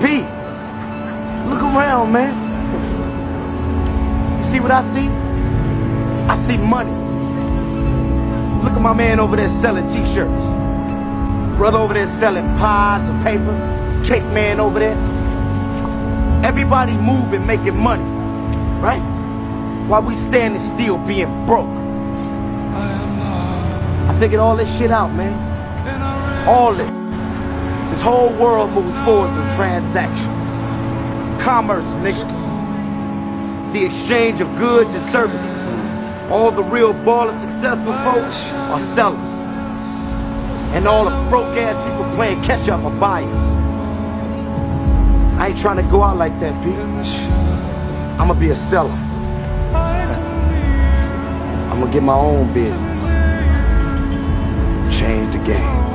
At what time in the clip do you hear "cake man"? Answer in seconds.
14.06-14.58